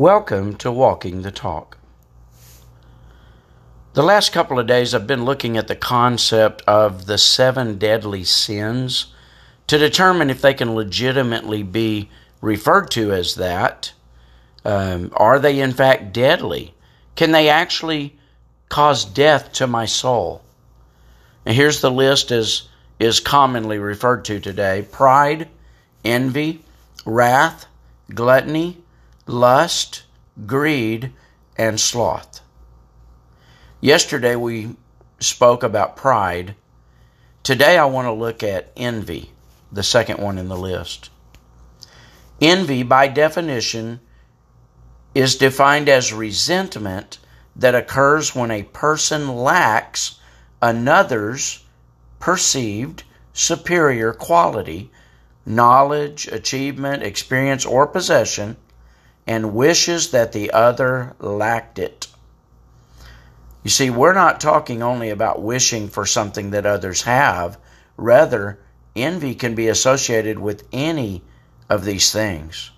Welcome 0.00 0.56
to 0.56 0.72
Walking 0.72 1.20
the 1.20 1.30
Talk. 1.30 1.76
The 3.92 4.02
last 4.02 4.32
couple 4.32 4.58
of 4.58 4.66
days, 4.66 4.94
I've 4.94 5.06
been 5.06 5.26
looking 5.26 5.58
at 5.58 5.68
the 5.68 5.76
concept 5.76 6.62
of 6.66 7.04
the 7.04 7.18
seven 7.18 7.76
deadly 7.76 8.24
sins 8.24 9.12
to 9.66 9.76
determine 9.76 10.30
if 10.30 10.40
they 10.40 10.54
can 10.54 10.74
legitimately 10.74 11.64
be 11.64 12.08
referred 12.40 12.90
to 12.92 13.12
as 13.12 13.34
that. 13.34 13.92
Um, 14.64 15.12
are 15.18 15.38
they 15.38 15.60
in 15.60 15.74
fact 15.74 16.14
deadly? 16.14 16.72
Can 17.14 17.32
they 17.32 17.50
actually 17.50 18.18
cause 18.70 19.04
death 19.04 19.52
to 19.52 19.66
my 19.66 19.84
soul? 19.84 20.40
And 21.44 21.54
here's 21.54 21.82
the 21.82 21.90
list 21.90 22.30
as 22.30 22.68
is 22.98 23.20
commonly 23.20 23.78
referred 23.78 24.24
to 24.24 24.40
today 24.40 24.88
pride, 24.90 25.50
envy, 26.06 26.64
wrath, 27.04 27.66
gluttony, 28.14 28.78
lust, 29.26 30.04
greed, 30.46 31.12
and 31.56 31.78
sloth. 31.78 32.40
Yesterday 33.80 34.36
we 34.36 34.76
spoke 35.18 35.62
about 35.62 35.96
pride. 35.96 36.54
Today 37.42 37.78
I 37.78 37.84
want 37.86 38.06
to 38.06 38.12
look 38.12 38.42
at 38.42 38.72
envy, 38.76 39.32
the 39.72 39.82
second 39.82 40.18
one 40.18 40.38
in 40.38 40.48
the 40.48 40.56
list. 40.56 41.10
Envy, 42.40 42.82
by 42.82 43.08
definition, 43.08 44.00
is 45.14 45.36
defined 45.36 45.88
as 45.88 46.12
resentment 46.12 47.18
that 47.56 47.74
occurs 47.74 48.34
when 48.34 48.50
a 48.50 48.62
person 48.62 49.36
lacks 49.36 50.18
another's 50.62 51.64
perceived 52.18 53.02
superior 53.32 54.12
quality, 54.12 54.90
knowledge, 55.44 56.26
achievement, 56.28 57.02
experience, 57.02 57.64
or 57.66 57.86
possession 57.86 58.56
and 59.30 59.54
wishes 59.54 60.10
that 60.10 60.32
the 60.32 60.50
other 60.50 61.14
lacked 61.20 61.78
it. 61.78 62.08
You 63.62 63.70
see, 63.70 63.88
we're 63.88 64.12
not 64.12 64.40
talking 64.40 64.82
only 64.82 65.10
about 65.10 65.40
wishing 65.40 65.88
for 65.88 66.04
something 66.04 66.50
that 66.50 66.66
others 66.66 67.02
have. 67.02 67.56
Rather, 67.96 68.58
envy 68.96 69.36
can 69.36 69.54
be 69.54 69.68
associated 69.68 70.40
with 70.40 70.66
any 70.72 71.22
of 71.68 71.84
these 71.84 72.10
things. 72.10 72.72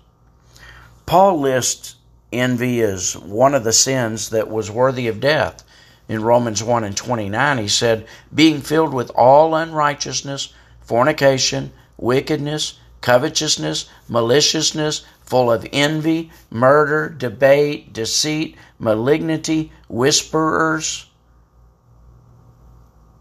Paul 1.07 1.39
lists 1.39 1.95
envy 2.31 2.83
as 2.83 3.17
one 3.17 3.55
of 3.55 3.63
the 3.63 3.73
sins 3.73 4.29
that 4.29 4.47
was 4.47 4.69
worthy 4.69 5.07
of 5.07 5.19
death. 5.19 5.63
In 6.07 6.21
Romans 6.21 6.61
1 6.61 6.83
and 6.83 6.95
29, 6.95 7.57
he 7.57 7.67
said, 7.67 8.05
Being 8.31 8.61
filled 8.61 8.93
with 8.93 9.09
all 9.15 9.55
unrighteousness, 9.55 10.53
fornication, 10.81 11.71
wickedness, 11.97 12.77
covetousness, 13.03 13.89
maliciousness, 14.07 15.05
full 15.25 15.51
of 15.51 15.67
envy, 15.73 16.31
murder, 16.49 17.09
debate, 17.09 17.91
deceit, 17.91 18.55
malignity, 18.79 19.73
whisperers. 19.89 21.09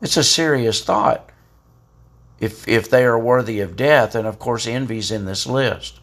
It's 0.00 0.16
a 0.16 0.22
serious 0.22 0.84
thought 0.84 1.30
if, 2.38 2.66
if 2.68 2.90
they 2.90 3.04
are 3.04 3.18
worthy 3.18 3.58
of 3.58 3.74
death, 3.74 4.14
and 4.14 4.26
of 4.26 4.38
course, 4.38 4.68
envy's 4.68 5.10
in 5.10 5.24
this 5.24 5.48
list. 5.48 5.98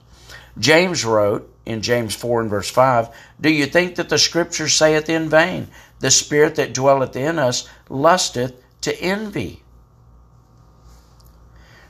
James 0.57 1.05
wrote 1.05 1.49
in 1.65 1.81
James 1.81 2.13
4 2.13 2.41
and 2.41 2.49
verse 2.49 2.69
5 2.69 3.07
Do 3.39 3.49
you 3.49 3.65
think 3.65 3.95
that 3.95 4.09
the 4.09 4.17
scripture 4.17 4.67
saith 4.67 5.07
in 5.07 5.29
vain, 5.29 5.69
The 5.99 6.11
spirit 6.11 6.55
that 6.55 6.73
dwelleth 6.73 7.15
in 7.15 7.39
us 7.39 7.67
lusteth 7.87 8.61
to 8.81 9.01
envy? 9.01 9.63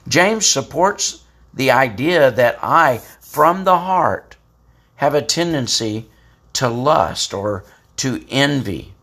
James 0.07 0.45
supports 0.45 1.23
the 1.59 1.71
idea 1.71 2.31
that 2.31 2.57
I, 2.63 3.01
from 3.19 3.65
the 3.65 3.79
heart, 3.79 4.37
have 4.95 5.13
a 5.13 5.21
tendency 5.21 6.09
to 6.53 6.69
lust 6.69 7.33
or 7.33 7.65
to 7.97 8.23
envy. 8.29 8.93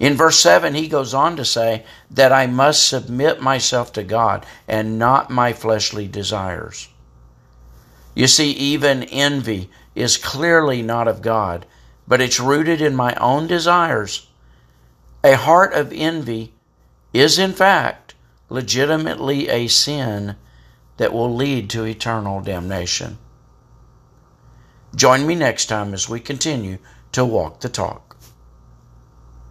In 0.00 0.16
verse 0.16 0.40
7, 0.40 0.74
he 0.74 0.88
goes 0.88 1.14
on 1.14 1.36
to 1.36 1.44
say 1.44 1.84
that 2.10 2.32
I 2.32 2.48
must 2.48 2.88
submit 2.88 3.40
myself 3.40 3.92
to 3.92 4.02
God 4.02 4.46
and 4.66 4.98
not 4.98 5.30
my 5.30 5.52
fleshly 5.52 6.08
desires. 6.08 6.88
You 8.16 8.26
see, 8.26 8.50
even 8.50 9.04
envy 9.04 9.70
is 9.94 10.16
clearly 10.16 10.82
not 10.82 11.06
of 11.06 11.22
God, 11.22 11.66
but 12.08 12.20
it's 12.20 12.40
rooted 12.40 12.80
in 12.80 12.96
my 12.96 13.14
own 13.14 13.46
desires. 13.46 14.26
A 15.22 15.36
heart 15.36 15.72
of 15.72 15.92
envy 15.92 16.52
is, 17.12 17.38
in 17.38 17.52
fact, 17.52 18.16
legitimately 18.48 19.48
a 19.48 19.68
sin 19.68 20.34
that 20.98 21.12
will 21.12 21.34
lead 21.34 21.70
to 21.70 21.84
eternal 21.84 22.40
damnation. 22.40 23.18
Join 24.94 25.26
me 25.26 25.34
next 25.34 25.66
time 25.66 25.94
as 25.94 26.08
we 26.08 26.20
continue 26.20 26.78
to 27.12 27.24
walk 27.24 27.60
the 27.60 27.68
talk. 27.68 28.07